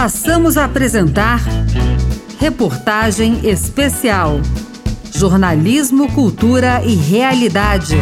[0.00, 1.40] Passamos a apresentar
[2.38, 4.40] Reportagem Especial.
[5.12, 7.96] Jornalismo, Cultura e Realidade.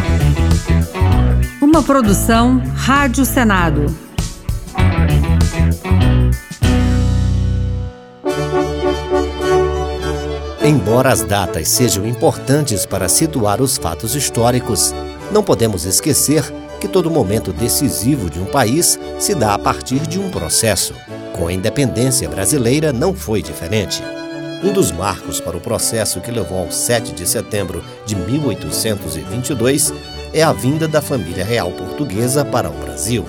[1.59, 3.87] Uma produção Rádio Senado.
[10.63, 14.93] Embora as datas sejam importantes para situar os fatos históricos,
[15.31, 16.43] não podemos esquecer
[16.79, 20.93] que todo momento decisivo de um país se dá a partir de um processo.
[21.37, 24.01] Com a independência brasileira não foi diferente.
[24.63, 29.93] Um dos marcos para o processo que levou ao 7 de setembro de 1822
[30.33, 33.23] é a vinda da família real portuguesa para o Brasil.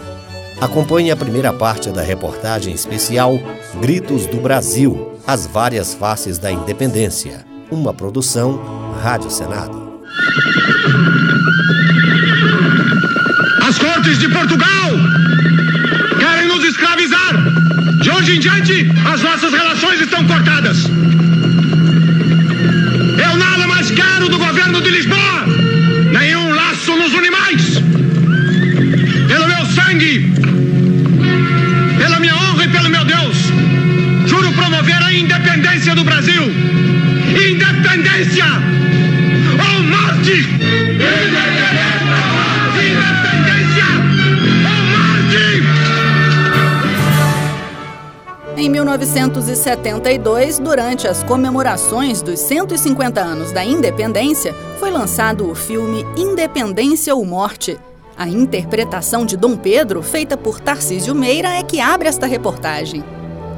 [0.58, 3.38] Acompanhe a primeira parte da reportagem especial
[3.80, 8.58] Gritos do Brasil As Várias Faces da Independência, uma produção
[9.02, 10.00] Rádio Senado.
[13.68, 15.17] As cortes de Portugal.
[18.00, 20.84] De hoje em diante, as nossas relações estão cortadas.
[23.24, 25.44] Eu nada mais quero do governo de Lisboa,
[26.12, 27.82] nenhum laço nos une mais.
[29.26, 30.32] Pelo meu sangue,
[31.98, 33.36] pela minha honra e pelo meu Deus,
[34.26, 36.42] juro promover a independência do Brasil.
[49.28, 57.24] 1972, durante as comemorações dos 150 anos da independência, foi lançado o filme Independência ou
[57.26, 57.78] Morte.
[58.16, 63.04] A interpretação de Dom Pedro, feita por Tarcísio Meira, é que abre esta reportagem.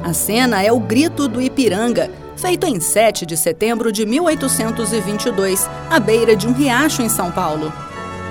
[0.03, 5.99] A cena é o Grito do Ipiranga, feito em 7 de setembro de 1822, à
[5.99, 7.71] beira de um riacho em São Paulo.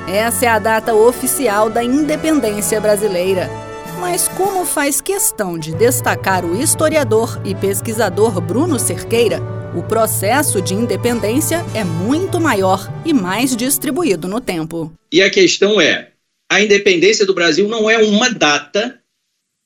[0.06, 3.69] Essa é a data oficial da independência brasileira.
[3.98, 9.40] Mas como faz questão de destacar o historiador e pesquisador Bruno Cerqueira,
[9.76, 14.92] o processo de independência é muito maior e mais distribuído no tempo.
[15.10, 16.12] E a questão é:
[16.50, 19.00] a independência do Brasil não é uma data,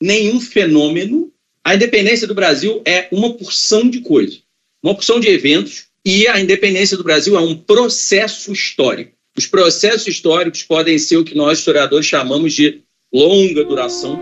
[0.01, 1.33] nenhum fenômeno.
[1.65, 4.43] A independência do Brasil é uma porção de coisas,
[4.83, 9.13] uma porção de eventos, e a independência do Brasil é um processo histórico.
[9.37, 12.83] Os processos históricos podem ser o que nós historiadores chamamos de
[13.15, 14.21] longa duração.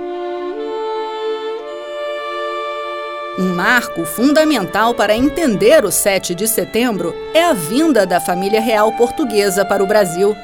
[3.39, 8.93] Um marco fundamental para entender o 7 de setembro é a vinda da família real
[8.93, 10.37] portuguesa para o Brasil.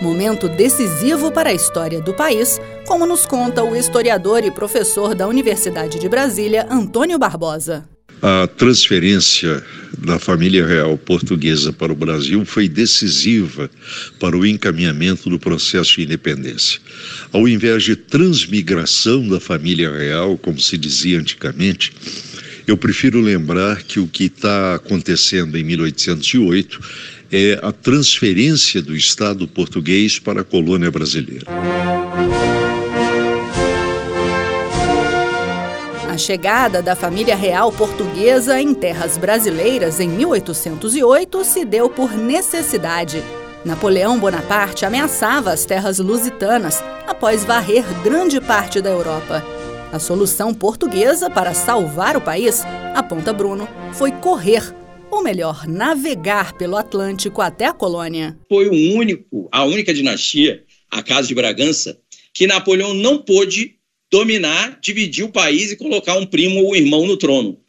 [0.00, 5.26] Momento decisivo para a história do país, como nos conta o historiador e professor da
[5.26, 7.95] Universidade de Brasília, Antônio Barbosa.
[8.22, 9.62] A transferência
[9.98, 13.70] da família real portuguesa para o Brasil foi decisiva
[14.18, 16.80] para o encaminhamento do processo de independência.
[17.32, 21.92] Ao invés de transmigração da família real, como se dizia antigamente,
[22.66, 26.80] eu prefiro lembrar que o que está acontecendo em 1808
[27.30, 31.46] é a transferência do Estado português para a colônia brasileira.
[36.16, 43.22] A chegada da família real portuguesa em terras brasileiras em 1808 se deu por necessidade.
[43.62, 49.44] Napoleão Bonaparte ameaçava as terras lusitanas após varrer grande parte da Europa.
[49.92, 52.62] A solução portuguesa para salvar o país,
[52.94, 54.74] aponta Bruno, foi correr,
[55.10, 58.38] ou melhor, navegar pelo Atlântico até a colônia.
[58.48, 61.98] Foi o único, a única dinastia, a Casa de Bragança,
[62.32, 63.75] que Napoleão não pôde
[64.10, 67.60] dominar, dividir o país e colocar um primo ou irmão no trono.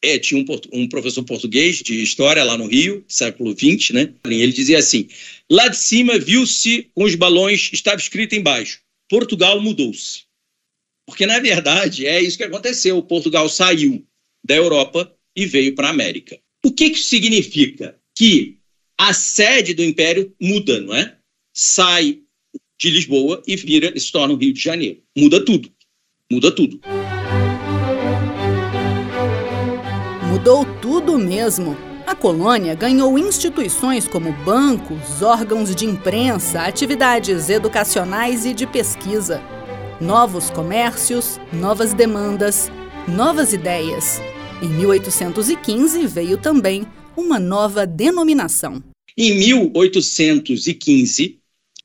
[0.00, 4.14] É, tinha um, um, professor português de história lá no Rio, século XX, né?
[4.24, 5.08] Ele dizia assim:
[5.50, 10.28] lá de cima viu-se com os balões, estava escrito embaixo: Portugal mudou-se.
[11.04, 13.02] Porque, na verdade, é isso que aconteceu.
[13.02, 14.06] Portugal saiu
[14.44, 16.38] da Europa e veio para a América.
[16.64, 17.98] O que, que significa?
[18.14, 18.58] Que
[18.98, 21.16] a sede do império muda, não é?
[21.54, 22.20] Sai
[22.78, 25.00] de Lisboa e vira se torna o Rio de Janeiro.
[25.16, 25.70] Muda tudo.
[26.30, 26.80] Muda tudo.
[30.30, 31.76] Mudou tudo mesmo.
[32.06, 39.42] A colônia ganhou instituições como bancos, órgãos de imprensa, atividades educacionais e de pesquisa.
[40.00, 42.70] Novos comércios, novas demandas,
[43.08, 44.22] novas ideias.
[44.62, 46.86] Em 1815 veio também
[47.16, 48.82] uma nova denominação.
[49.16, 51.40] Em 1815,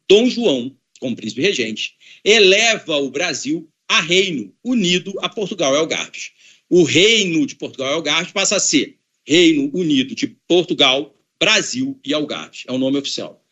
[0.07, 0.71] Dom João
[1.03, 6.31] como príncipe regente, eleva o Brasil a reino unido a Portugal e Algarves.
[6.69, 8.97] O reino de Portugal e Algarves passa a ser
[9.27, 12.63] Reino Unido de Portugal, Brasil e Algarves.
[12.67, 13.45] É o nome oficial.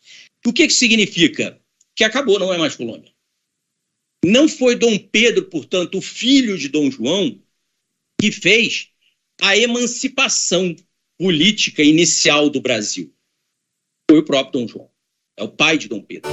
[0.46, 1.62] O que, que significa?
[1.94, 3.12] Que acabou, não é mais colônia.
[4.26, 7.38] Não foi Dom Pedro, portanto, o filho de Dom João,
[8.20, 8.88] que fez
[9.42, 10.74] a emancipação
[11.20, 13.14] política inicial do Brasil.
[14.10, 14.90] Foi o próprio Dom João.
[15.38, 16.32] É o pai de Dom Pedro.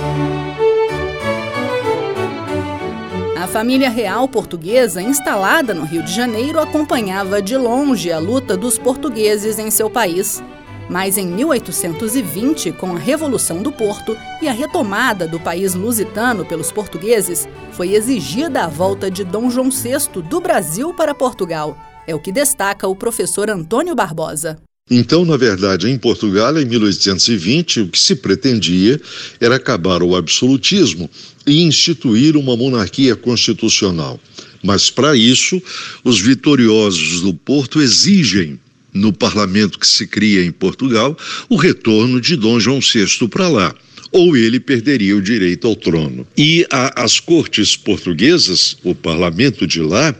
[3.38, 8.76] A família real portuguesa, instalada no Rio de Janeiro, acompanhava de longe a luta dos
[8.76, 10.42] portugueses em seu país.
[10.90, 16.72] Mas em 1820, com a Revolução do Porto e a retomada do país lusitano pelos
[16.72, 21.78] portugueses, foi exigida a volta de Dom João VI do Brasil para Portugal.
[22.08, 24.58] É o que destaca o professor Antônio Barbosa.
[24.90, 29.00] Então, na verdade, em Portugal, em 1820, o que se pretendia
[29.38, 31.10] era acabar o absolutismo
[31.48, 34.20] e instituir uma monarquia constitucional.
[34.62, 35.62] Mas, para isso,
[36.04, 38.58] os vitoriosos do Porto exigem,
[38.92, 41.16] no parlamento que se cria em Portugal,
[41.48, 43.74] o retorno de Dom João VI para lá
[44.10, 46.26] ou ele perderia o direito ao trono.
[46.36, 50.14] E a, as cortes portuguesas, o parlamento de lá,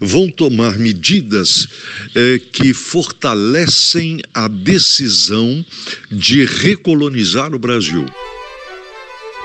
[0.00, 1.66] vão tomar medidas
[2.14, 5.64] eh, que fortalecem a decisão
[6.10, 8.06] de recolonizar o Brasil.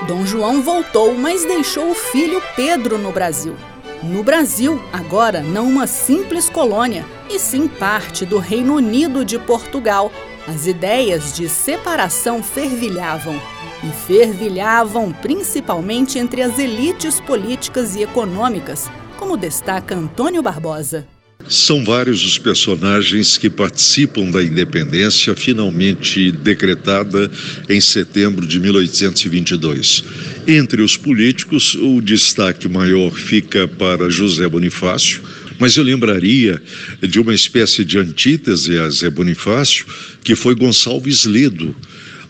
[0.06, 3.54] Dom João voltou, mas deixou o filho Pedro no Brasil.
[4.02, 10.10] No Brasil, agora não uma simples colônia, e sim parte do Reino Unido de Portugal.
[10.48, 13.38] As ideias de separação fervilhavam
[13.84, 21.06] e fervilhavam principalmente entre as elites políticas e econômicas, como destaca Antônio Barbosa.
[21.48, 27.30] São vários os personagens que participam da independência, finalmente decretada
[27.68, 30.04] em setembro de 1822.
[30.46, 35.22] Entre os políticos, o destaque maior fica para José Bonifácio,
[35.58, 36.60] mas eu lembraria
[37.02, 39.84] de uma espécie de antítese a Zé Bonifácio,
[40.24, 41.76] que foi Gonçalves Ledo,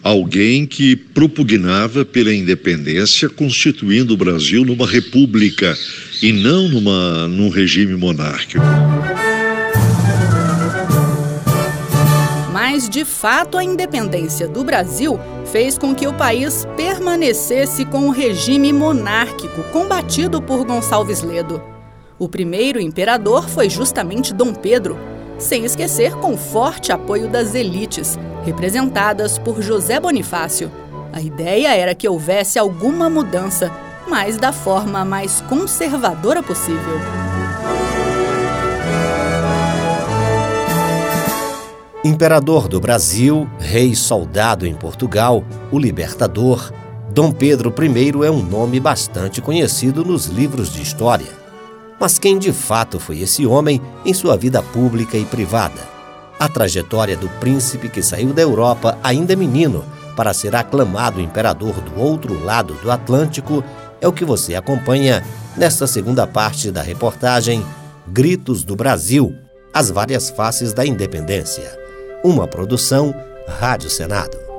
[0.03, 5.77] alguém que propugnava pela independência, constituindo o Brasil numa república
[6.23, 8.65] e não numa, num regime monárquico.
[12.53, 15.19] Mas, de fato, a independência do Brasil
[15.51, 21.63] fez com que o país permanecesse com o regime monárquico combatido por Gonçalves Ledo.
[22.19, 24.99] O primeiro imperador foi justamente Dom Pedro,
[25.41, 30.71] sem esquecer com forte apoio das elites, representadas por José Bonifácio.
[31.13, 33.73] A ideia era que houvesse alguma mudança,
[34.09, 37.01] mas da forma mais conservadora possível.
[42.05, 46.73] Imperador do Brasil, rei soldado em Portugal, o libertador,
[47.13, 51.40] Dom Pedro I é um nome bastante conhecido nos livros de história.
[52.01, 55.87] Mas quem de fato foi esse homem em sua vida pública e privada?
[56.39, 59.85] A trajetória do príncipe que saiu da Europa ainda menino
[60.17, 63.63] para ser aclamado imperador do outro lado do Atlântico
[64.01, 65.23] é o que você acompanha
[65.55, 67.63] nesta segunda parte da reportagem
[68.09, 69.35] Gritos do Brasil
[69.73, 71.79] As várias faces da independência.
[72.25, 73.15] Uma produção
[73.47, 74.50] Rádio Senado.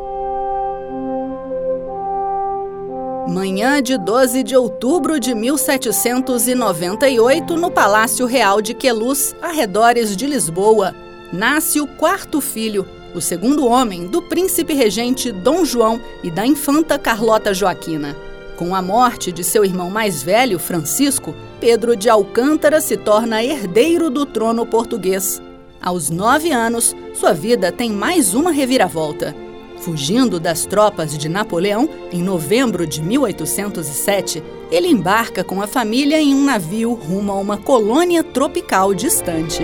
[3.27, 10.95] Manhã de 12 de outubro de 1798, no Palácio Real de Queluz, arredores de Lisboa,
[11.31, 12.83] nasce o quarto filho,
[13.13, 18.17] o segundo homem do príncipe regente Dom João e da infanta Carlota Joaquina.
[18.57, 24.09] Com a morte de seu irmão mais velho, Francisco, Pedro de Alcântara se torna herdeiro
[24.09, 25.39] do trono português.
[25.81, 29.35] Aos nove anos, sua vida tem mais uma reviravolta.
[29.81, 36.35] Fugindo das tropas de Napoleão, em novembro de 1807, ele embarca com a família em
[36.35, 39.63] um navio rumo a uma colônia tropical distante.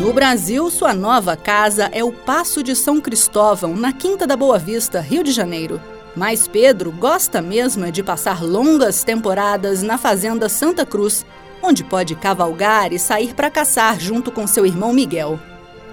[0.00, 4.58] No Brasil, sua nova casa é o Passo de São Cristóvão, na Quinta da Boa
[4.58, 5.78] Vista, Rio de Janeiro.
[6.16, 11.24] Mas Pedro gosta mesmo de passar longas temporadas na Fazenda Santa Cruz,
[11.62, 15.38] onde pode cavalgar e sair para caçar junto com seu irmão Miguel.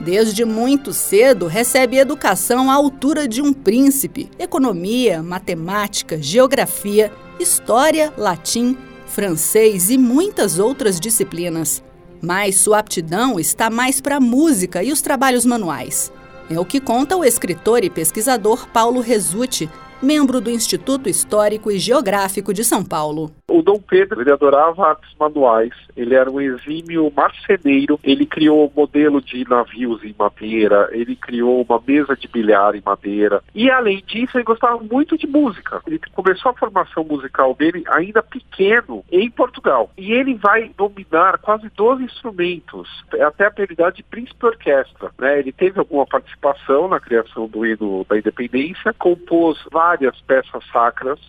[0.02, 8.78] Desde muito cedo, recebe educação à altura de um príncipe: economia, matemática, geografia, história, latim,
[9.08, 11.84] francês e muitas outras disciplinas.
[12.22, 16.12] Mas sua aptidão está mais para a música e os trabalhos manuais.
[16.50, 19.70] É o que conta o escritor e pesquisador Paulo Resutti,
[20.02, 23.32] membro do Instituto Histórico e Geográfico de São Paulo.
[23.50, 28.72] O Dom Pedro, ele adorava artes manuais, ele era um exímio marceneiro, ele criou um
[28.74, 34.02] modelo de navios em madeira, ele criou uma mesa de bilhar em madeira, e além
[34.06, 35.82] disso, ele gostava muito de música.
[35.86, 41.70] Ele começou a formação musical dele ainda pequeno em Portugal, e ele vai dominar quase
[41.76, 42.88] 12 instrumentos,
[43.20, 45.12] até a apelidade de príncipe orquestra.
[45.20, 45.40] Né?
[45.40, 49.89] Ele teve alguma participação na criação do hino da independência, compôs várias
[50.28, 51.20] peças sacras.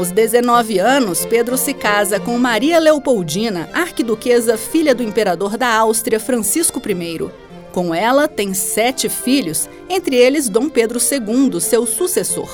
[0.00, 6.18] Aos 19 anos, Pedro se casa com Maria Leopoldina, arquiduquesa filha do imperador da Áustria
[6.18, 7.30] Francisco I.
[7.72, 12.48] Com ela, tem sete filhos, entre eles Dom Pedro II, seu sucessor.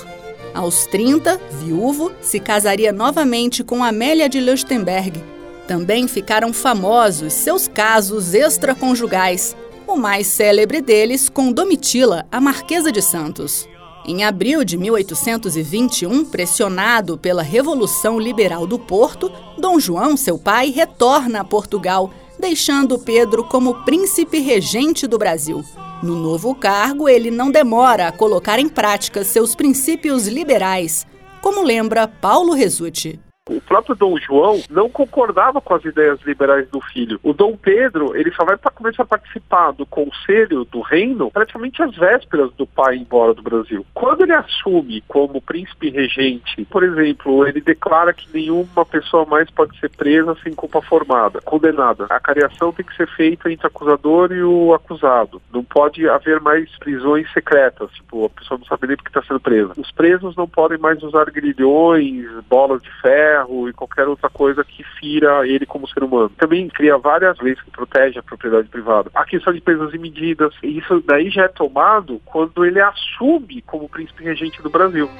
[0.52, 5.22] Aos 30, viúvo, se casaria novamente com Amélia de Leuchtenberg.
[5.68, 9.56] Também ficaram famosos seus casos extraconjugais,
[9.86, 13.68] o mais célebre deles com Domitila, a Marquesa de Santos.
[14.08, 21.40] Em abril de 1821, pressionado pela Revolução Liberal do Porto, Dom João, seu pai, retorna
[21.40, 25.64] a Portugal, deixando Pedro como príncipe regente do Brasil.
[26.04, 31.04] No novo cargo, ele não demora a colocar em prática seus princípios liberais,
[31.42, 33.18] como lembra Paulo Resutti.
[33.48, 37.20] O próprio Dom João não concordava com as ideias liberais do filho.
[37.22, 41.94] O Dom Pedro, ele só vai começar a participar do conselho do reino praticamente às
[41.94, 43.86] vésperas do pai ir embora do Brasil.
[43.94, 49.78] Quando ele assume como príncipe regente, por exemplo, ele declara que nenhuma pessoa mais pode
[49.78, 52.06] ser presa sem culpa formada, condenada.
[52.10, 55.40] A cariação tem que ser feita entre o acusador e o acusado.
[55.52, 59.38] Não pode haver mais prisões secretas, tipo, a pessoa não sabe nem porque está sendo
[59.38, 59.72] presa.
[59.76, 64.64] Os presos não podem mais usar grilhões, bolas de ferro, ferro e qualquer outra coisa
[64.64, 66.30] que fira ele como ser humano.
[66.38, 69.10] Também cria várias leis que protegem a propriedade privada.
[69.14, 73.88] A questão de e medidas, e isso daí já é tomado quando ele assume como
[73.88, 75.10] príncipe regente do Brasil.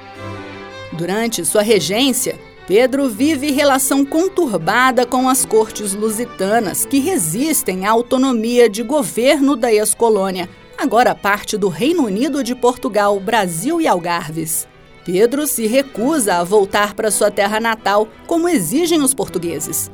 [0.93, 8.69] Durante sua regência, Pedro vive relação conturbada com as cortes lusitanas, que resistem à autonomia
[8.69, 14.67] de governo da ex-colônia, agora parte do Reino Unido de Portugal, Brasil e Algarves.
[15.07, 19.89] Pedro se recusa a voltar para sua terra natal, como exigem os portugueses.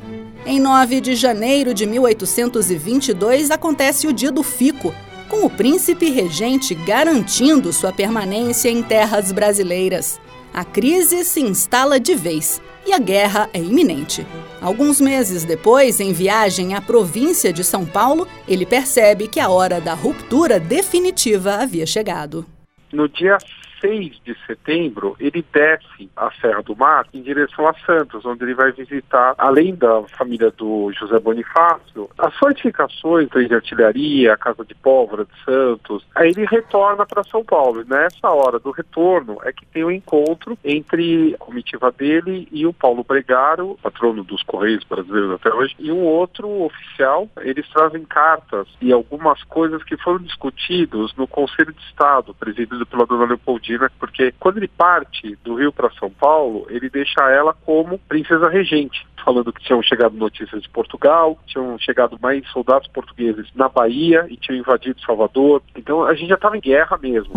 [0.46, 4.94] Em 9 de janeiro de 1822 acontece o Dia do Fico,
[5.28, 10.18] com o príncipe regente garantindo sua permanência em terras brasileiras.
[10.54, 14.26] A crise se instala de vez e a guerra é iminente.
[14.62, 19.78] Alguns meses depois, em viagem à província de São Paulo, ele percebe que a hora
[19.78, 22.46] da ruptura definitiva havia chegado.
[22.90, 23.36] No dia
[23.82, 28.54] 6 de setembro, ele desce a Serra do Mar em direção a Santos, onde ele
[28.54, 34.74] vai visitar, além da família do José Bonifácio, as fortificações de artilharia, a Casa de
[34.74, 36.06] Pólvora de Santos.
[36.14, 37.82] Aí ele retorna para São Paulo.
[37.82, 42.46] E nessa hora do retorno é que tem o um encontro entre a comitiva dele
[42.52, 47.28] e o Paulo Bregaro, patrono dos Correios brasileiros até hoje, e um outro oficial.
[47.40, 53.06] Eles trazem cartas e algumas coisas que foram discutidos no Conselho de Estado, presidido pela
[53.06, 57.98] dona Leopoldina porque quando ele parte do Rio para São Paulo, ele deixa ela como
[57.98, 63.68] princesa regente, falando que tinham chegado notícias de Portugal, tinham chegado mais soldados portugueses na
[63.68, 65.62] Bahia e tinham invadido Salvador.
[65.76, 67.32] Então a gente já estava em guerra mesmo.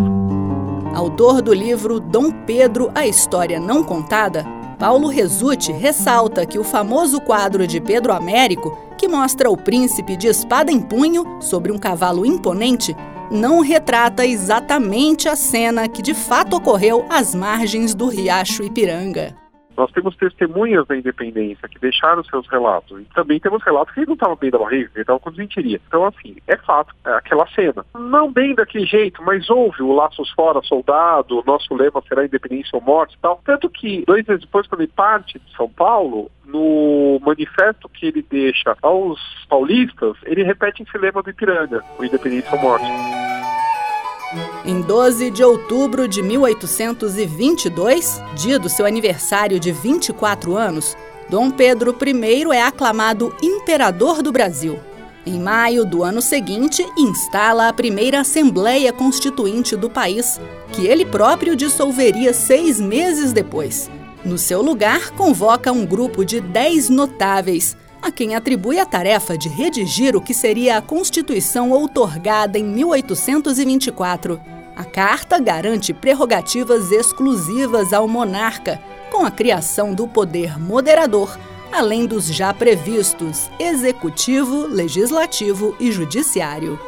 [0.94, 4.44] Autor do livro Dom Pedro, a História Não Contada,
[4.78, 10.26] Paulo Resutti ressalta que o famoso quadro de Pedro Américo, que mostra o príncipe de
[10.26, 12.94] espada em punho sobre um cavalo imponente,
[13.30, 19.45] não retrata exatamente a cena que de fato ocorreu às margens do riacho Ipiranga.
[19.76, 23.00] Nós temos testemunhas da independência que deixaram seus relatos.
[23.00, 25.80] E também temos relatos que ele não estava bem da barriga, ele estava com desentiria.
[25.86, 27.84] Então, assim, é fato, é aquela cena.
[27.94, 32.70] Não bem daquele jeito, mas houve o Laços Fora, Soldado, o nosso lema será independência
[32.72, 33.40] ou morte e tal.
[33.44, 38.22] Tanto que, dois meses depois, quando ele parte de São Paulo, no manifesto que ele
[38.22, 42.86] deixa aos paulistas, ele repete esse lema do Ipiranga, o independência ou morte.
[44.64, 50.96] Em 12 de outubro de 1822, dia do seu aniversário de 24 anos,
[51.28, 54.80] Dom Pedro I é aclamado Imperador do Brasil.
[55.24, 60.40] Em maio do ano seguinte, instala a primeira Assembleia Constituinte do país,
[60.72, 63.88] que ele próprio dissolveria seis meses depois.
[64.24, 67.76] No seu lugar, convoca um grupo de dez notáveis,
[68.06, 74.40] a quem atribui a tarefa de redigir o que seria a Constituição outorgada em 1824.
[74.76, 81.36] A carta garante prerrogativas exclusivas ao monarca, com a criação do poder moderador,
[81.72, 86.78] além dos já previstos executivo, legislativo e judiciário.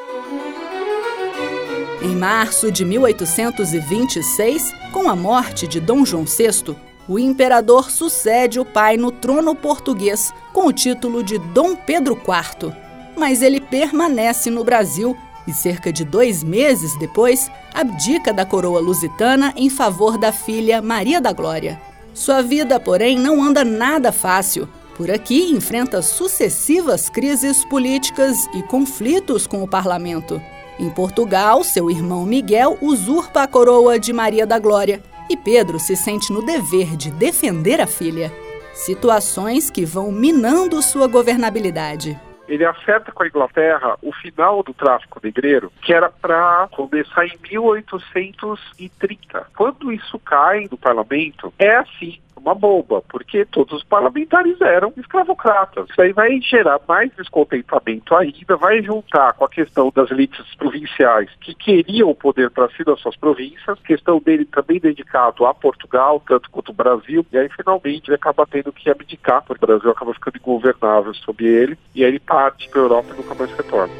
[2.00, 6.76] Em março de 1826, com a morte de Dom João VI,
[7.08, 12.72] o imperador sucede o pai no trono português com o título de Dom Pedro IV.
[13.16, 19.54] Mas ele permanece no Brasil e, cerca de dois meses depois, abdica da coroa lusitana
[19.56, 21.80] em favor da filha Maria da Glória.
[22.12, 24.68] Sua vida, porém, não anda nada fácil.
[24.94, 30.42] Por aqui, enfrenta sucessivas crises políticas e conflitos com o parlamento.
[30.78, 35.96] Em Portugal, seu irmão Miguel usurpa a coroa de Maria da Glória e Pedro se
[35.96, 38.32] sente no dever de defender a filha.
[38.72, 42.18] Situações que vão minando sua governabilidade
[42.48, 47.38] ele acerta com a Inglaterra o final do tráfico negreiro, que era para começar em
[47.50, 49.46] 1830.
[49.54, 55.88] Quando isso cai no parlamento, é assim uma bomba, porque todos os parlamentares eram escravocratas.
[55.90, 61.30] Isso aí vai gerar mais descontentamento ainda, vai juntar com a questão das elites provinciais
[61.40, 66.22] que queriam o poder para si das suas províncias, questão dele também dedicado a Portugal,
[66.26, 69.90] tanto quanto o Brasil, e aí finalmente ele acaba tendo que abdicar, porque o Brasil
[69.90, 73.50] acaba ficando ingovernável sob ele, e aí ele parte para a Europa e nunca mais
[73.52, 73.92] retorna.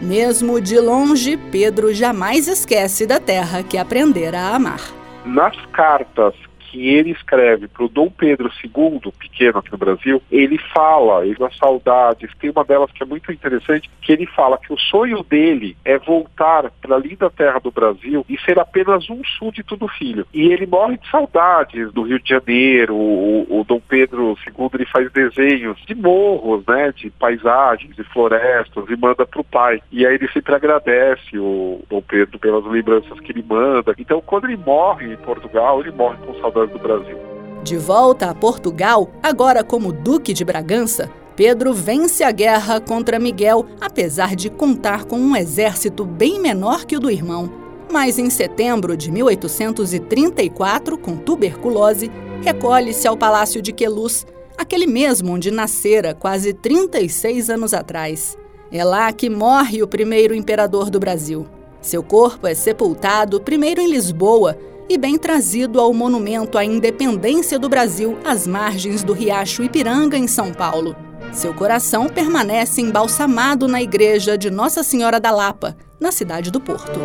[0.00, 4.80] Mesmo de longe, Pedro jamais esquece da terra que aprendera a amar.
[5.24, 6.34] Nas cartas
[6.72, 11.36] que ele escreve para o Dom Pedro II, pequeno aqui no Brasil, ele fala, ele
[11.36, 15.22] das saudades, tem uma delas que é muito interessante, que ele fala que o sonho
[15.22, 19.86] dele é voltar para a linda terra do Brasil e ser apenas um súdito do
[19.86, 20.26] filho.
[20.32, 24.86] E ele morre de saudades do Rio de Janeiro, o, o Dom Pedro II ele
[24.86, 29.82] faz desenhos de morros, né, de paisagens, de florestas e manda para o pai.
[29.92, 33.94] E aí ele sempre agradece o Dom Pedro pelas lembranças que ele manda.
[33.98, 37.16] Então quando ele morre em Portugal, ele morre com saudades do Brasil.
[37.62, 43.64] De volta a Portugal, agora como Duque de Bragança, Pedro vence a guerra contra Miguel,
[43.80, 47.50] apesar de contar com um exército bem menor que o do irmão.
[47.90, 52.10] Mas em setembro de 1834, com tuberculose,
[52.42, 54.26] recolhe-se ao Palácio de Queluz,
[54.58, 58.36] aquele mesmo onde nascera quase 36 anos atrás.
[58.70, 61.46] É lá que morre o primeiro imperador do Brasil.
[61.80, 64.56] Seu corpo é sepultado primeiro em Lisboa
[64.92, 70.26] e bem trazido ao Monumento à Independência do Brasil, às margens do Riacho Ipiranga, em
[70.26, 70.94] São Paulo.
[71.32, 77.00] Seu coração permanece embalsamado na igreja de Nossa Senhora da Lapa, na cidade do Porto.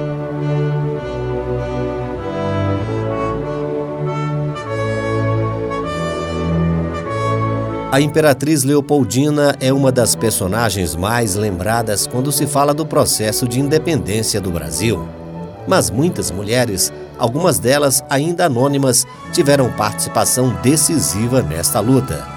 [7.90, 13.62] A Imperatriz Leopoldina é uma das personagens mais lembradas quando se fala do processo de
[13.62, 15.08] independência do Brasil.
[15.66, 22.28] Mas muitas mulheres algumas delas ainda anônimas, tiveram participação decisiva nesta luta.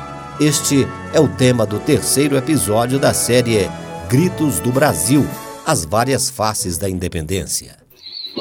[0.41, 3.69] Este é o tema do terceiro episódio da série
[4.09, 5.27] Gritos do Brasil
[5.67, 7.81] As Várias Faces da Independência.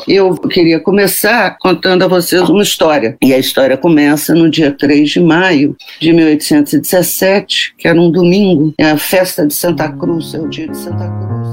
[0.08, 3.18] Eu queria começar contando a vocês uma história.
[3.22, 8.74] E a história começa no dia 3 de maio de 1817, que era um domingo,
[8.78, 11.50] é a festa de Santa Cruz, é o dia de Santa Cruz.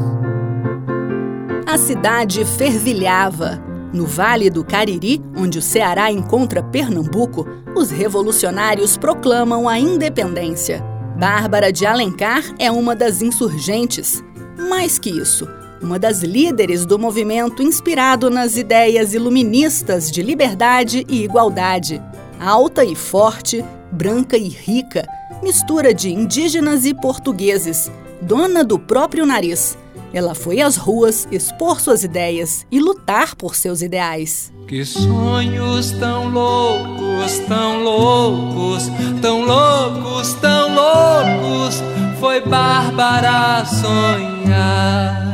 [1.67, 3.66] A cidade fervilhava.
[3.93, 10.83] No Vale do Cariri, onde o Ceará encontra Pernambuco, os revolucionários proclamam a independência.
[11.19, 14.23] Bárbara de Alencar é uma das insurgentes.
[14.69, 15.49] Mais que isso,
[15.81, 22.03] uma das líderes do movimento inspirado nas ideias iluministas de liberdade e igualdade.
[22.39, 25.07] Alta e forte, branca e rica,
[25.43, 29.79] mistura de indígenas e portugueses, dona do próprio nariz
[30.17, 34.51] ela foi às ruas expor suas ideias e lutar por seus ideais.
[34.67, 41.83] Que sonhos tão loucos, tão loucos, tão loucos, tão loucos,
[42.19, 45.27] foi Bárbara sonhar.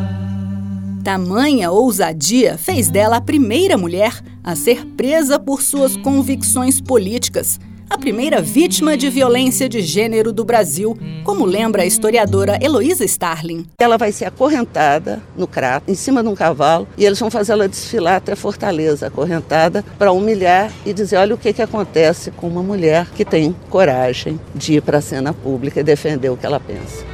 [1.04, 7.60] Tamanha ousadia fez dela a primeira mulher a ser presa por suas convicções políticas
[7.92, 13.66] a primeira vítima de violência de gênero do Brasil, como lembra a historiadora Heloísa Starling.
[13.78, 17.52] Ela vai ser acorrentada no crato, em cima de um cavalo, e eles vão fazer
[17.52, 22.48] ela desfilar até Fortaleza, acorrentada, para humilhar e dizer: olha o que, que acontece com
[22.48, 26.46] uma mulher que tem coragem de ir para a cena pública e defender o que
[26.46, 27.04] ela pensa.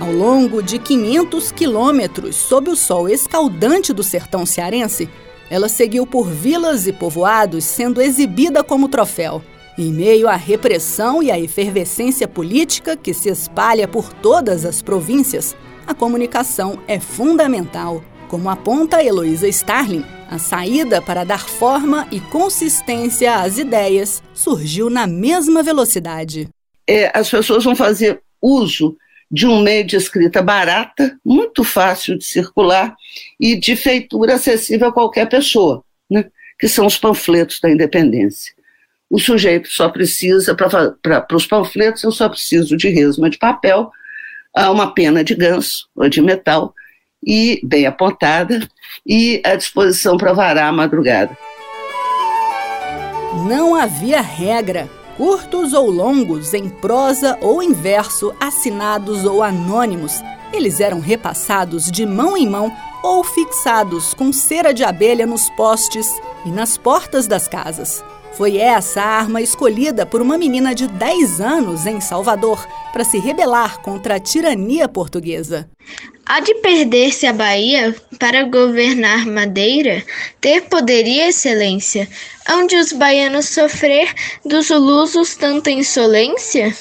[0.00, 5.08] Ao longo de 500 quilômetros sob o sol escaldante do sertão cearense,
[5.50, 9.42] ela seguiu por vilas e povoados, sendo exibida como troféu.
[9.76, 15.56] Em meio à repressão e à efervescência política que se espalha por todas as províncias,
[15.86, 18.02] a comunicação é fundamental.
[18.28, 25.06] Como aponta Heloísa Starling, a saída para dar forma e consistência às ideias surgiu na
[25.06, 26.48] mesma velocidade.
[26.88, 28.96] É, as pessoas vão fazer uso
[29.34, 32.94] de um meio de escrita barata, muito fácil de circular
[33.40, 36.26] e de feitura acessível a qualquer pessoa, né?
[36.56, 38.54] que são os panfletos da independência.
[39.10, 43.90] O sujeito só precisa, para os panfletos, eu só preciso de resma de papel,
[44.56, 46.72] uma pena de ganso ou de metal,
[47.26, 48.68] e bem apontada,
[49.04, 51.36] e à disposição para varar a madrugada.
[53.48, 60.12] Não havia regra curtos ou longos, em prosa ou em verso, assinados ou anônimos.
[60.52, 62.72] Eles eram repassados de mão em mão
[63.02, 66.10] ou fixados com cera de abelha nos postes
[66.44, 68.04] e nas portas das casas.
[68.36, 73.18] Foi essa a arma escolhida por uma menina de 10 anos em Salvador para se
[73.18, 75.68] rebelar contra a tirania portuguesa.
[76.26, 80.02] Há de perder-se a Bahia para governar Madeira,
[80.40, 82.08] ter poder e excelência,
[82.50, 84.12] onde os baianos sofrer
[84.44, 86.74] dos lusos tanta insolência?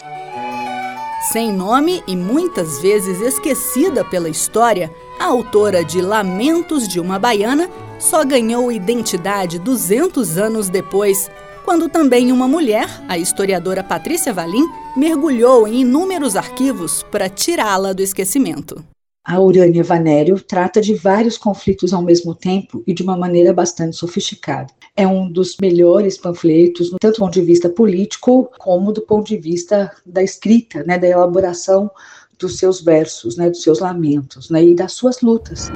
[1.31, 7.69] Sem nome e muitas vezes esquecida pela história, a autora de Lamentos de uma Baiana
[7.97, 11.31] só ganhou identidade 200 anos depois,
[11.63, 18.01] quando também uma mulher, a historiadora Patrícia Valim, mergulhou em inúmeros arquivos para tirá-la do
[18.01, 18.83] esquecimento.
[19.25, 23.95] A Urânia Vanério trata de vários conflitos ao mesmo tempo e de uma maneira bastante
[23.95, 24.73] sofisticada.
[24.97, 29.37] É um dos melhores panfletos, tanto do ponto de vista político como do ponto de
[29.37, 31.89] vista da escrita, né, da elaboração
[32.37, 35.71] dos seus versos, né, dos seus lamentos né, e das suas lutas.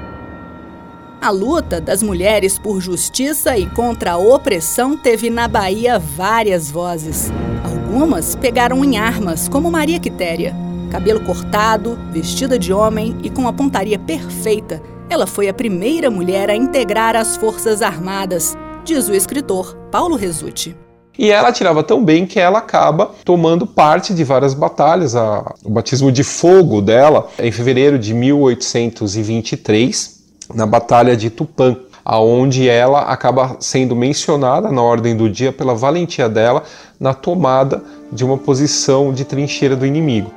[1.19, 7.31] A luta das mulheres por justiça e contra a opressão teve na Bahia várias vozes.
[7.63, 10.55] Algumas pegaram em armas, como Maria Quitéria.
[10.91, 16.51] Cabelo cortado, vestida de homem e com a pontaria perfeita, ela foi a primeira mulher
[16.51, 20.77] a integrar as Forças Armadas, diz o escritor Paulo Resutti.
[21.17, 25.15] E ela atirava tão bem que ela acaba tomando parte de várias batalhas.
[25.65, 30.16] O batismo de fogo dela é em fevereiro de 1823
[30.53, 36.29] na Batalha de Tupã, aonde ela acaba sendo mencionada na ordem do dia pela valentia
[36.29, 36.63] dela
[36.99, 40.31] na tomada de uma posição de trincheira do inimigo.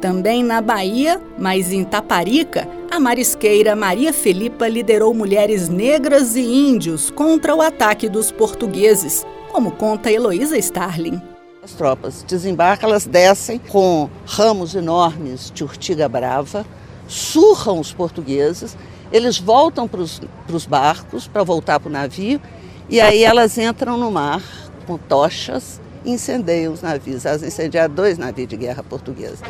[0.00, 7.10] Também na Bahia, mas em Taparica, a marisqueira Maria Felipa liderou mulheres negras e índios
[7.10, 11.20] contra o ataque dos portugueses, como conta Heloísa Starling.
[11.64, 16.66] As tropas desembarcam, elas descem com ramos enormes de urtiga brava,
[17.08, 18.76] surram os portugueses
[19.12, 22.40] eles voltam para os barcos para voltar para o navio
[22.88, 24.42] e aí elas entram no mar
[24.86, 27.26] com tochas e incendeiam os navios.
[27.26, 29.44] Elas incendiaram dois navios de guerra portuguesa.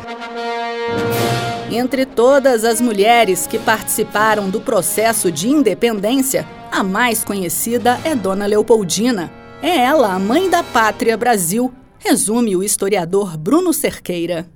[1.69, 8.45] Entre todas as mulheres que participaram do processo de independência, a mais conhecida é Dona
[8.45, 9.31] Leopoldina.
[9.61, 14.47] É ela a mãe da pátria Brasil, resume o historiador Bruno Cerqueira.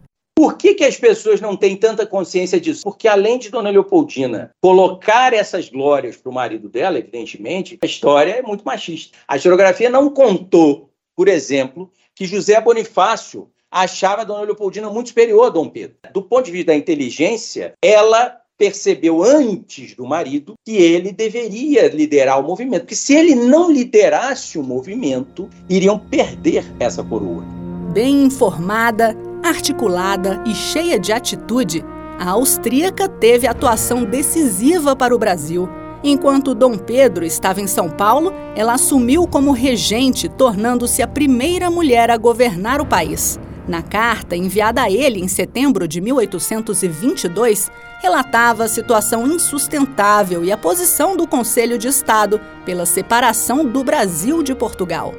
[0.42, 2.82] Por que, que as pessoas não têm tanta consciência disso?
[2.84, 8.32] Porque além de Dona Leopoldina colocar essas glórias para o marido dela, evidentemente, a história
[8.32, 9.16] é muito machista.
[9.28, 15.50] A historiografia não contou, por exemplo, que José Bonifácio achava Dona Leopoldina muito superior a
[15.50, 15.96] Dom Pedro.
[16.12, 22.40] Do ponto de vista da inteligência, ela percebeu antes do marido que ele deveria liderar
[22.40, 27.44] o movimento, porque se ele não liderasse o movimento, iriam perder essa coroa.
[27.94, 31.84] Bem informada, articulada e cheia de atitude,
[32.20, 35.68] a austríaca teve atuação decisiva para o Brasil.
[36.04, 42.10] Enquanto Dom Pedro estava em São Paulo, ela assumiu como regente, tornando-se a primeira mulher
[42.10, 43.40] a governar o país.
[43.68, 50.58] Na carta enviada a ele em setembro de 1822, relatava a situação insustentável e a
[50.58, 55.14] posição do Conselho de Estado pela separação do Brasil de Portugal.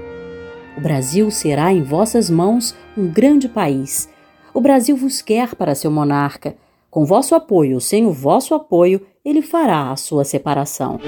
[0.77, 4.09] O Brasil será em vossas mãos um grande país,
[4.55, 6.55] o Brasil vos quer para seu monarca.
[6.91, 11.01] Com vosso apoio ou sem o vosso apoio, ele fará a sua separação.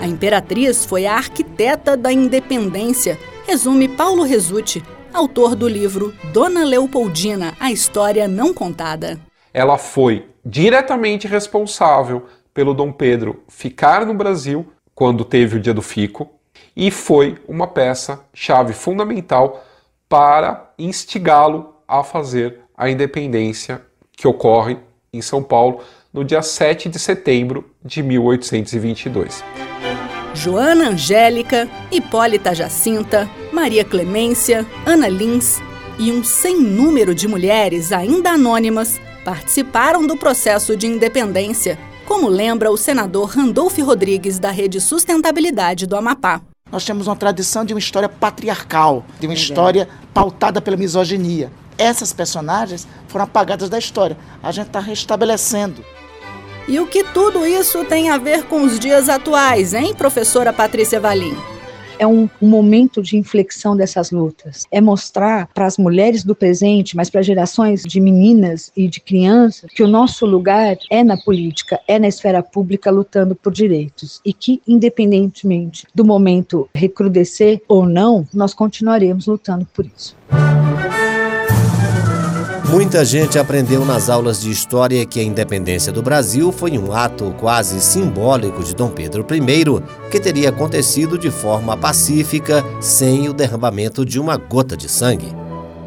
[0.00, 7.54] A imperatriz foi a arquiteta da independência, resume Paulo Resutti, autor do livro Dona Leopoldina,
[7.60, 9.20] a história não contada.
[9.52, 15.82] Ela foi diretamente responsável pelo Dom Pedro ficar no Brasil quando teve o dia do
[15.82, 16.30] fico
[16.74, 19.62] e foi uma peça chave fundamental
[20.08, 23.82] para instigá-lo a fazer a independência
[24.16, 24.78] que ocorre
[25.12, 25.80] em São Paulo
[26.12, 29.44] no dia 7 de setembro de 1822.
[30.34, 35.60] Joana Angélica, Hipólita Jacinta, Maria Clemência, Ana Lins
[35.98, 42.70] e um sem número de mulheres ainda anônimas participaram do processo de independência, como lembra
[42.70, 46.40] o senador Randolfo Rodrigues da Rede Sustentabilidade do Amapá.
[46.70, 52.12] Nós temos uma tradição de uma história patriarcal, de uma história pautada pela misoginia essas
[52.12, 54.16] personagens foram apagadas da história.
[54.42, 55.84] A gente está restabelecendo.
[56.68, 61.00] E o que tudo isso tem a ver com os dias atuais, hein, professora Patrícia
[61.00, 61.36] Valim?
[62.02, 64.64] é um, um, momento de inflexão dessas lutas.
[64.72, 69.70] É mostrar para as mulheres do presente, mas para gerações de meninas e de crianças,
[69.72, 74.20] que o nosso lugar é na política, é na esfera pública lutando por direitos.
[74.24, 80.16] E que, independentemente do momento recrudescer ou não, nós continuaremos lutando por isso.
[82.72, 87.30] Muita gente aprendeu nas aulas de história que a independência do Brasil foi um ato
[87.38, 94.06] quase simbólico de Dom Pedro I, que teria acontecido de forma pacífica, sem o derramamento
[94.06, 95.36] de uma gota de sangue.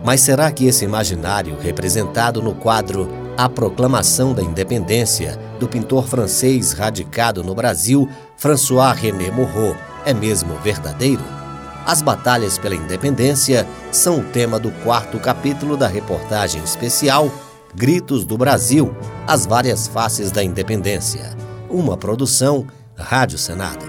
[0.04, 6.72] Mas será que esse imaginário, representado no quadro A Proclamação da Independência, do pintor francês
[6.72, 11.45] radicado no Brasil, François René Moreau, é mesmo verdadeiro?
[11.86, 17.32] As batalhas pela independência são o tema do quarto capítulo da reportagem especial
[17.76, 18.96] Gritos do Brasil
[19.28, 21.38] As Várias Faces da Independência.
[21.70, 22.66] Uma produção
[22.98, 23.86] Rádio Senado.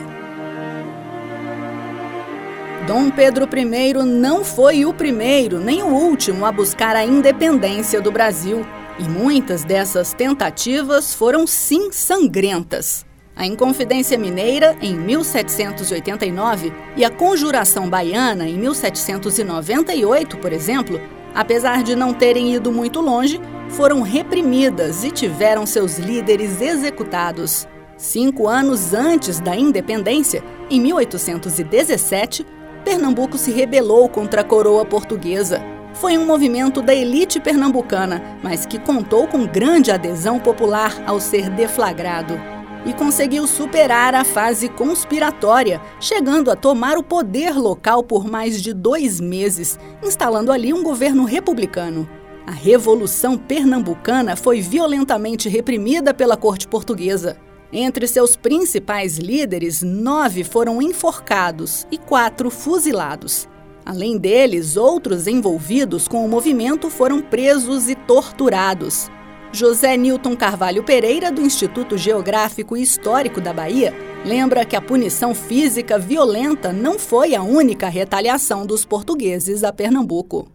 [2.86, 8.12] Dom Pedro I não foi o primeiro nem o último a buscar a independência do
[8.12, 8.66] Brasil.
[8.98, 13.06] E muitas dessas tentativas foram sim sangrentas.
[13.36, 20.98] A Inconfidência Mineira, em 1789, e a Conjuração Baiana, em 1798, por exemplo,
[21.34, 27.68] apesar de não terem ido muito longe, foram reprimidas e tiveram seus líderes executados.
[27.98, 32.46] Cinco anos antes da independência, em 1817,
[32.86, 35.62] Pernambuco se rebelou contra a coroa portuguesa.
[35.92, 41.50] Foi um movimento da elite pernambucana, mas que contou com grande adesão popular ao ser
[41.50, 42.55] deflagrado
[42.86, 48.72] e conseguiu superar a fase conspiratória, chegando a tomar o poder local por mais de
[48.72, 52.08] dois meses, instalando ali um governo republicano.
[52.46, 57.36] A Revolução Pernambucana foi violentamente reprimida pela corte portuguesa.
[57.72, 63.48] Entre seus principais líderes, nove foram enforcados e quatro fuzilados.
[63.84, 69.10] Além deles, outros envolvidos com o movimento foram presos e torturados.
[69.52, 75.34] José Newton Carvalho Pereira, do Instituto Geográfico e Histórico da Bahia, lembra que a punição
[75.34, 80.48] física violenta não foi a única retaliação dos portugueses a Pernambuco.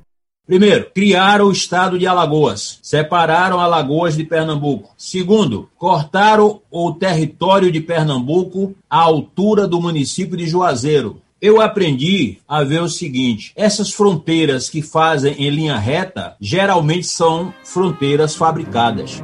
[0.46, 4.94] Primeiro, criaram o estado de Alagoas, separaram Alagoas de Pernambuco.
[4.98, 12.64] Segundo, cortaram o território de Pernambuco à altura do município de Juazeiro, eu aprendi a
[12.64, 19.24] ver o seguinte: essas fronteiras que fazem em linha reta geralmente são fronteiras fabricadas.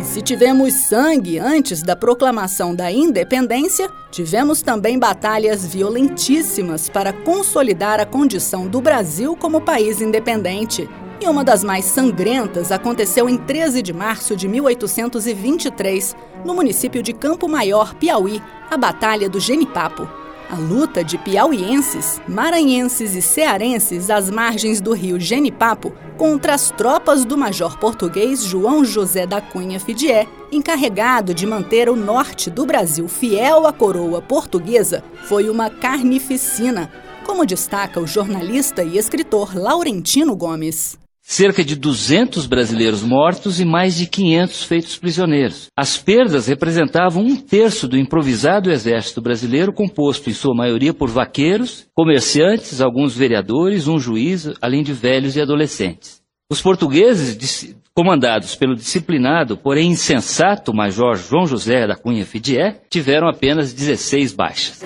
[0.00, 8.00] E se tivemos sangue antes da proclamação da independência, tivemos também batalhas violentíssimas para consolidar
[8.00, 10.88] a condição do Brasil como país independente.
[11.24, 17.14] E uma das mais sangrentas aconteceu em 13 de março de 1823, no município de
[17.14, 20.06] Campo Maior, Piauí, a Batalha do Genipapo.
[20.50, 27.24] A luta de piauienses, maranhenses e cearenses às margens do rio Genipapo contra as tropas
[27.24, 33.08] do major português João José da Cunha Fidié, encarregado de manter o norte do Brasil
[33.08, 36.92] fiel à coroa portuguesa, foi uma carnificina,
[37.24, 43.96] como destaca o jornalista e escritor Laurentino Gomes cerca de 200 brasileiros mortos e mais
[43.96, 45.68] de 500 feitos prisioneiros.
[45.76, 51.86] As perdas representavam um terço do improvisado exército brasileiro, composto em sua maioria por vaqueiros,
[51.94, 56.22] comerciantes, alguns vereadores, um juiz, além de velhos e adolescentes.
[56.50, 63.72] Os portugueses, comandados pelo disciplinado, porém insensato Major João José da Cunha Fidié, tiveram apenas
[63.72, 64.82] 16 baixas.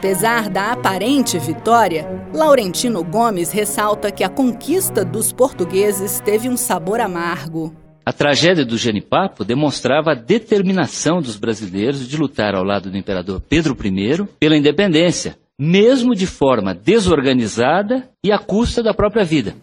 [0.00, 7.02] Apesar da aparente vitória, Laurentino Gomes ressalta que a conquista dos portugueses teve um sabor
[7.02, 7.76] amargo.
[8.06, 13.42] A tragédia do Genipapo demonstrava a determinação dos brasileiros de lutar ao lado do imperador
[13.46, 19.54] Pedro I pela independência, mesmo de forma desorganizada e à custa da própria vida.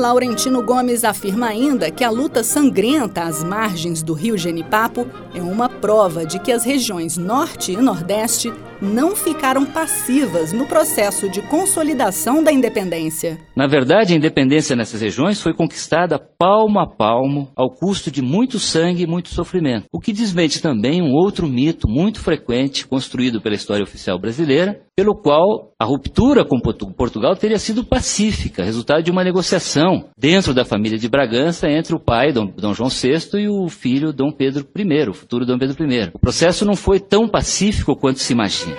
[0.00, 5.68] Laurentino Gomes afirma ainda que a luta sangrenta às margens do rio Genipapo é uma
[5.68, 12.42] prova de que as regiões Norte e Nordeste não ficaram passivas no processo de consolidação
[12.42, 13.38] da independência.
[13.54, 18.58] Na verdade, a independência nessas regiões foi conquistada palmo a palmo, ao custo de muito
[18.58, 19.84] sangue e muito sofrimento.
[19.92, 25.14] O que desmente também um outro mito muito frequente construído pela história oficial brasileira, pelo
[25.14, 30.98] qual a ruptura com Portugal teria sido pacífica, resultado de uma negociação dentro da família
[30.98, 35.14] de Bragança entre o pai, Dom, João VI, e o filho, Dom Pedro I, o
[35.14, 36.10] futuro Dom Pedro I.
[36.12, 38.76] O processo não foi tão pacífico quanto se imagina.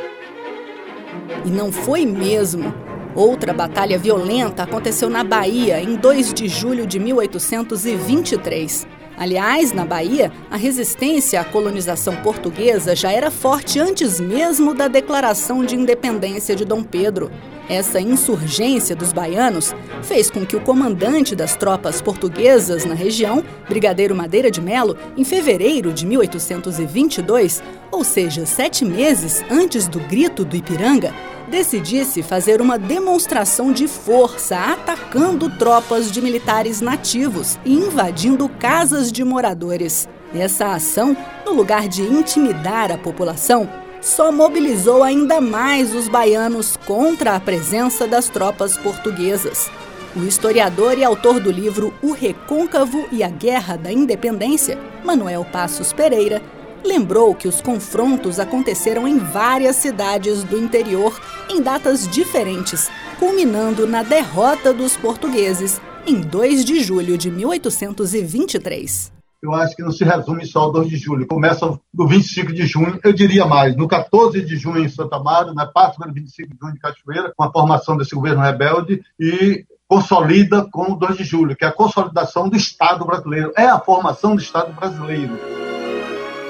[1.44, 2.72] E não foi mesmo.
[3.16, 8.86] Outra batalha violenta aconteceu na Bahia em 2 de julho de 1823.
[9.22, 15.64] Aliás, na Bahia, a resistência à colonização portuguesa já era forte antes mesmo da declaração
[15.64, 17.30] de independência de Dom Pedro.
[17.72, 24.14] Essa insurgência dos baianos fez com que o comandante das tropas portuguesas na região, Brigadeiro
[24.14, 30.58] Madeira de Melo, em fevereiro de 1822, ou seja, sete meses antes do Grito do
[30.58, 31.16] Ipiranga,
[31.50, 39.24] decidisse fazer uma demonstração de força atacando tropas de militares nativos e invadindo casas de
[39.24, 40.10] moradores.
[40.36, 43.70] Essa ação, no lugar de intimidar a população,
[44.02, 49.70] só mobilizou ainda mais os baianos contra a presença das tropas portuguesas.
[50.16, 55.94] O historiador e autor do livro O Recôncavo e a Guerra da Independência, Manuel Passos
[55.94, 56.42] Pereira,
[56.84, 64.04] lembrou que os confrontos aconteceram em várias cidades do interior em datas diferentes, culminando na
[64.04, 70.46] derrota dos portugueses em 2 de julho de 1823 eu acho que não se resume
[70.46, 71.28] só ao 2 de julho.
[71.28, 75.54] Começa no 25 de junho, eu diria mais, no 14 de junho em Santa Maria,
[75.54, 79.66] né, passa pelo 25 de junho de Cachoeira, com a formação desse governo rebelde, e
[79.88, 83.52] consolida com o 2 de julho, que é a consolidação do Estado brasileiro.
[83.58, 85.38] É a formação do Estado brasileiro.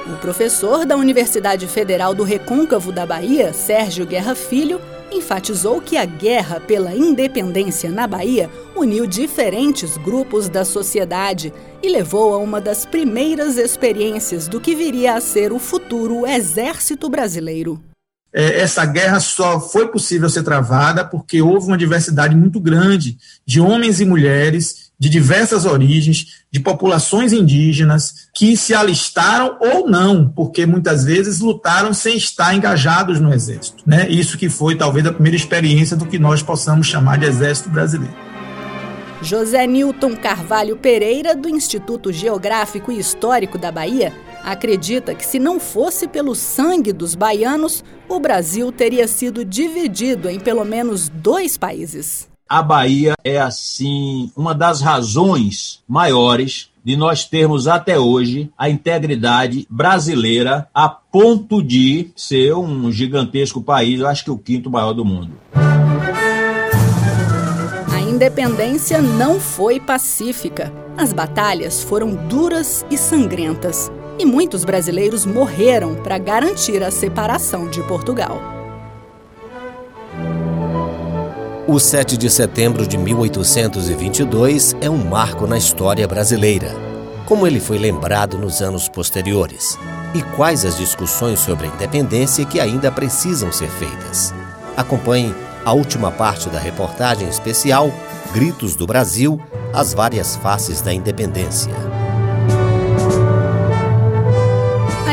[0.06, 6.06] O professor da Universidade Federal do Recôncavo da Bahia, Sérgio Guerra Filho, enfatizou que a
[6.06, 12.86] guerra pela independência na Bahia uniu diferentes grupos da sociedade e levou a uma das
[12.86, 17.82] primeiras experiências do que viria a ser o futuro Exército Brasileiro.
[18.34, 23.60] É, essa guerra só foi possível ser travada porque houve uma diversidade muito grande de
[23.60, 30.64] homens e mulheres de diversas origens, de populações indígenas que se alistaram ou não, porque
[30.64, 33.82] muitas vezes lutaram sem estar engajados no exército.
[33.84, 34.08] Né?
[34.12, 38.14] Isso que foi talvez a primeira experiência do que nós possamos chamar de exército brasileiro.
[39.24, 45.60] José Newton Carvalho Pereira, do Instituto Geográfico e Histórico da Bahia, acredita que se não
[45.60, 52.30] fosse pelo sangue dos baianos, o Brasil teria sido dividido em pelo menos dois países
[52.52, 59.66] a Bahia é, assim, uma das razões maiores de nós termos até hoje a integridade
[59.70, 65.06] brasileira a ponto de ser um gigantesco país, eu acho que o quinto maior do
[65.06, 65.32] mundo.
[67.90, 70.74] A independência não foi pacífica.
[70.98, 73.90] As batalhas foram duras e sangrentas.
[74.20, 78.61] E muitos brasileiros morreram para garantir a separação de Portugal.
[81.72, 86.76] O 7 de setembro de 1822 é um marco na história brasileira.
[87.26, 89.80] Como ele foi lembrado nos anos posteriores?
[90.14, 94.34] E quais as discussões sobre a independência que ainda precisam ser feitas?
[94.76, 97.90] Acompanhe a última parte da reportagem especial
[98.34, 99.40] Gritos do Brasil
[99.74, 102.01] As Várias Faces da Independência.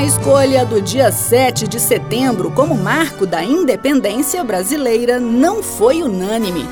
[0.09, 6.66] Escolha do dia 7 de setembro como marco da independência brasileira não foi unânime.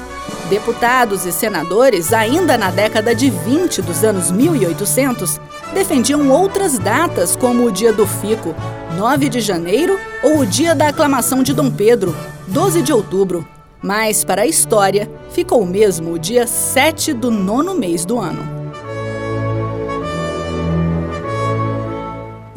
[0.49, 5.39] Deputados e senadores, ainda na década de 20 dos anos 1800,
[5.75, 8.55] defendiam outras datas, como o Dia do Fico,
[8.97, 12.17] 9 de janeiro, ou o Dia da Aclamação de Dom Pedro,
[12.49, 13.47] 12 de outubro.
[13.83, 18.56] Mas, para a história, ficou mesmo o dia 7 do nono mês do ano.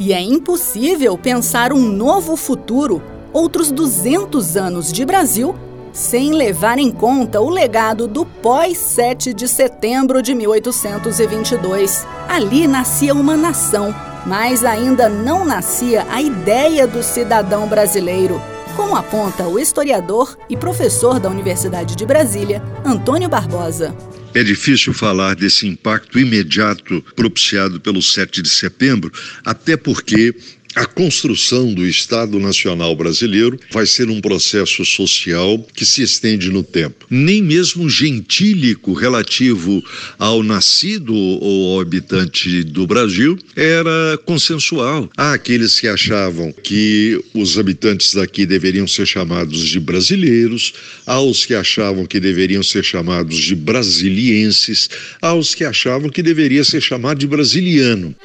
[0.09, 2.99] E é impossível pensar um novo futuro,
[3.31, 5.53] outros 200 anos de Brasil,
[5.93, 12.07] sem levar em conta o legado do pós-7 de setembro de 1822.
[12.27, 13.93] Ali nascia uma nação,
[14.25, 18.41] mas ainda não nascia a ideia do cidadão brasileiro,
[18.75, 23.93] como aponta o historiador e professor da Universidade de Brasília, Antônio Barbosa.
[24.33, 29.11] É difícil falar desse impacto imediato propiciado pelo 7 de setembro,
[29.43, 30.35] até porque
[30.79, 36.63] a construção do Estado Nacional Brasileiro vai ser um processo social que se estende no
[36.63, 37.05] tempo.
[37.09, 39.83] Nem mesmo gentílico relativo
[40.17, 45.09] ao nascido ou ao habitante do Brasil era consensual.
[45.17, 50.71] Há aqueles que achavam que os habitantes daqui deveriam ser chamados de brasileiros,
[51.05, 54.89] há os que achavam que deveriam ser chamados de brasilienses,
[55.21, 58.15] há os que achavam que deveria ser chamado de brasiliano.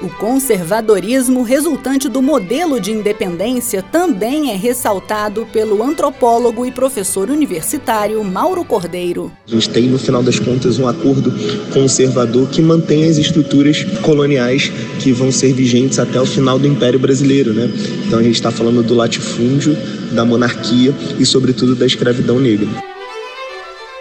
[0.00, 8.22] O conservadorismo resultante do modelo de independência também é ressaltado pelo antropólogo e professor universitário
[8.22, 9.32] Mauro Cordeiro.
[9.48, 11.34] A gente tem, no final das contas, um acordo
[11.74, 14.70] conservador que mantém as estruturas coloniais
[15.00, 17.52] que vão ser vigentes até o final do Império Brasileiro.
[17.52, 17.68] Né?
[18.06, 19.76] Então a gente está falando do latifúndio,
[20.12, 22.68] da monarquia e, sobretudo, da escravidão negra.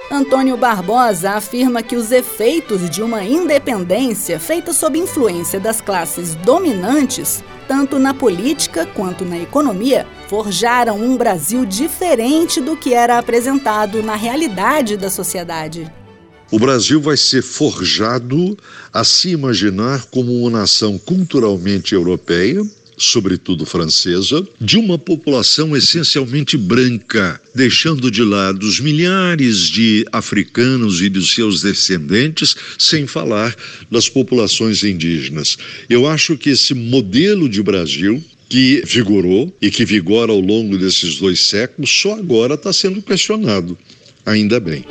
[0.09, 7.43] Antônio Barbosa afirma que os efeitos de uma independência feita sob influência das classes dominantes,
[7.67, 14.15] tanto na política quanto na economia, forjaram um Brasil diferente do que era apresentado na
[14.15, 15.91] realidade da sociedade.
[16.49, 18.57] O Brasil vai ser forjado
[18.93, 22.65] a se imaginar como uma nação culturalmente europeia,
[22.97, 31.09] sobretudo francesa, de uma população essencialmente branca, deixando de lado os milhares de africanos e
[31.09, 33.55] de seus descendentes, sem falar
[33.89, 35.57] das populações indígenas.
[35.89, 41.17] Eu acho que esse modelo de Brasil que vigorou e que vigora ao longo desses
[41.17, 43.77] dois séculos, só agora está sendo questionado.
[44.25, 44.85] Ainda bem.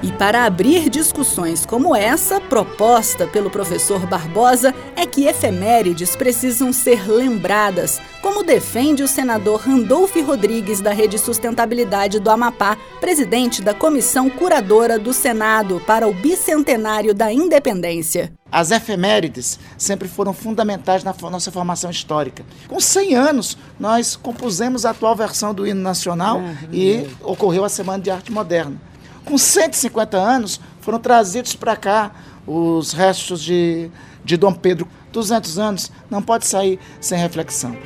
[0.00, 7.10] E para abrir discussões como essa, proposta pelo professor Barbosa, é que efemérides precisam ser
[7.10, 14.30] lembradas, como defende o senador Randolph Rodrigues, da Rede Sustentabilidade do Amapá, presidente da comissão
[14.30, 18.32] curadora do Senado para o bicentenário da independência.
[18.52, 22.44] As efemérides sempre foram fundamentais na nossa formação histórica.
[22.68, 26.40] Com 100 anos, nós compusemos a atual versão do hino nacional
[26.72, 28.80] e ocorreu a Semana de Arte Moderna.
[29.28, 32.12] Com 150 anos, foram trazidos para cá
[32.46, 33.90] os restos de,
[34.24, 34.88] de Dom Pedro.
[35.12, 37.76] 200 anos não pode sair sem reflexão.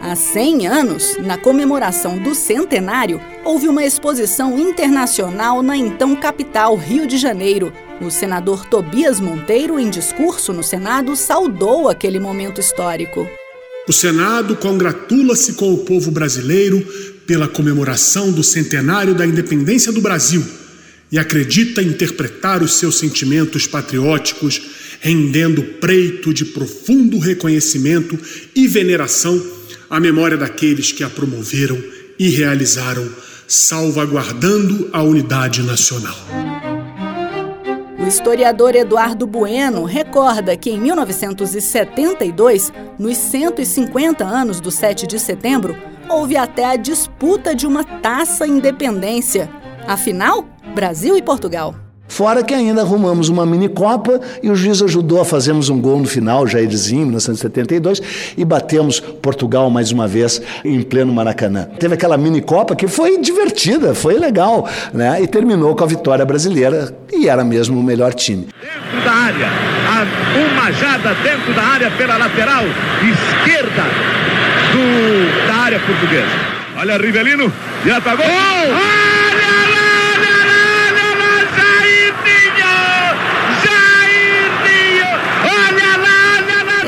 [0.00, 7.06] Há 100 anos, na comemoração do centenário, houve uma exposição internacional na então capital Rio
[7.06, 7.72] de Janeiro.
[8.00, 13.28] O senador Tobias Monteiro, em discurso no Senado, saudou aquele momento histórico.
[13.86, 16.84] O Senado congratula-se com o povo brasileiro
[17.32, 20.44] pela comemoração do centenário da independência do Brasil
[21.10, 24.60] e acredita interpretar os seus sentimentos patrióticos,
[25.00, 28.18] rendendo preito de profundo reconhecimento
[28.54, 29.42] e veneração
[29.88, 31.82] à memória daqueles que a promoveram
[32.18, 33.10] e realizaram,
[33.48, 36.18] salvaguardando a unidade nacional.
[37.98, 45.91] O historiador Eduardo Bueno recorda que em 1972, nos 150 anos do 7 de setembro,
[46.12, 49.48] houve até a disputa de uma taça independência.
[49.86, 50.44] Afinal,
[50.74, 51.74] Brasil e Portugal.
[52.06, 55.98] Fora que ainda arrumamos uma mini Copa e o juiz ajudou a fazermos um gol
[55.98, 58.02] no final, Jairzinho, em 1972,
[58.36, 61.64] e batemos Portugal mais uma vez em pleno Maracanã.
[61.78, 65.22] Teve aquela mini Copa que foi divertida, foi legal, né?
[65.22, 68.48] E terminou com a vitória brasileira e era mesmo o melhor time.
[68.60, 69.48] Dentro da área,
[70.36, 72.64] uma jada dentro da área pela lateral
[73.00, 73.84] esquerda
[74.72, 75.21] do,
[75.72, 76.26] área portuguesa.
[76.76, 77.52] Olha Rivelino,
[77.86, 78.26] já tá gol!
[78.26, 79.92] Olha lá!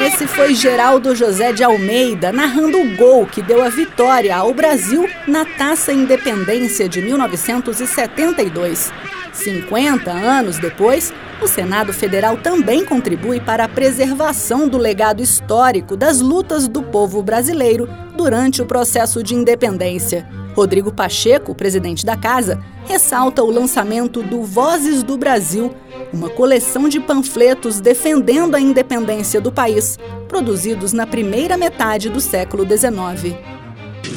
[0.06, 5.08] Esse foi Geraldo José de Almeida narrando o gol que deu a vitória ao Brasil
[5.26, 8.92] na Taça Independência de 1972.
[9.32, 16.20] 50 anos depois, o Senado Federal também contribui para a preservação do legado histórico das
[16.20, 20.28] lutas do povo brasileiro durante o processo de independência.
[20.54, 25.74] Rodrigo Pacheco, presidente da casa, ressalta o lançamento do Vozes do Brasil,
[26.12, 29.98] uma coleção de panfletos defendendo a independência do país,
[30.28, 33.36] produzidos na primeira metade do século XIX.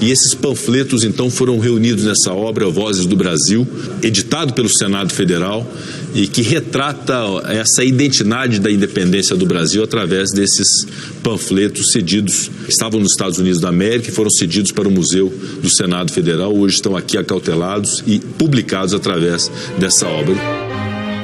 [0.02, 3.68] E esses panfletos então foram reunidos nessa obra Vozes do Brasil,
[4.04, 5.66] editado pelo Senado Federal
[6.14, 7.16] e que retrata
[7.48, 10.86] essa identidade da independência do Brasil através desses
[11.24, 12.52] panfletos cedidos.
[12.68, 16.56] Estavam nos Estados Unidos da América e foram cedidos para o Museu do Senado Federal.
[16.56, 20.67] Hoje estão aqui acautelados e publicados através dessa obra.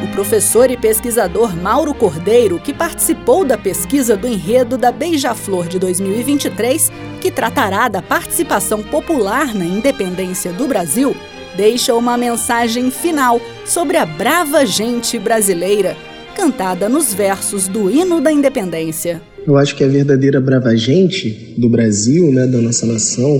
[0.04, 5.80] O professor e pesquisador Mauro Cordeiro, que participou da pesquisa do enredo da Beija-Flor de
[5.80, 6.92] 2023,
[7.22, 11.16] que tratará da participação popular na independência do Brasil,
[11.56, 15.96] deixa uma mensagem final sobre a brava gente brasileira,
[16.36, 19.22] cantada nos versos do hino da independência.
[19.48, 23.40] Eu acho que a verdadeira brava gente do Brasil, né, da nossa nação,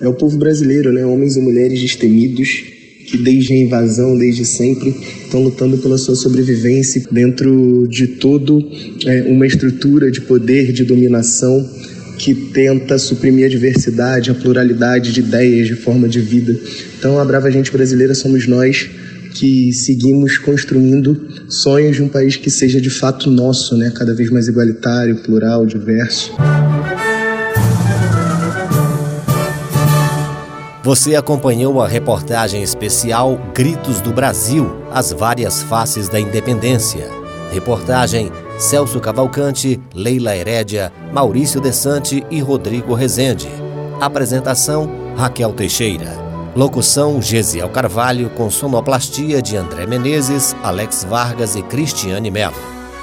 [0.00, 2.79] é o povo brasileiro, né, homens e mulheres destemidos
[3.10, 4.94] que desde a invasão, desde sempre,
[5.24, 8.64] estão lutando pela sua sobrevivência dentro de todo
[9.04, 11.68] é, uma estrutura de poder, de dominação
[12.16, 16.56] que tenta suprimir a diversidade, a pluralidade de ideias, de forma de vida.
[16.98, 18.90] Então, a brava gente brasileira somos nós
[19.34, 23.90] que seguimos construindo sonhos de um país que seja de fato nosso, né?
[23.94, 26.32] cada vez mais igualitário, plural, diverso.
[30.90, 37.08] Você acompanhou a reportagem especial Gritos do Brasil As Várias Faces da Independência.
[37.52, 43.48] Reportagem Celso Cavalcante, Leila Herédia, Maurício Desante e Rodrigo Rezende.
[44.00, 46.12] Apresentação Raquel Teixeira.
[46.56, 52.56] Locução Gesiel Carvalho com sonoplastia de André Menezes, Alex Vargas e Cristiane Mello.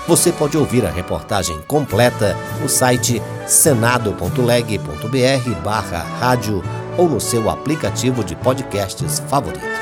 [0.09, 6.61] Você pode ouvir a reportagem completa no site senado.leg.br barra rádio
[6.97, 9.77] ou no seu aplicativo de podcasts favorito.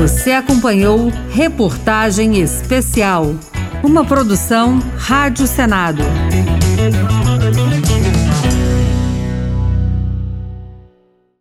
[0.00, 3.34] Você acompanhou Reportagem Especial,
[3.82, 6.02] uma produção Rádio Senado.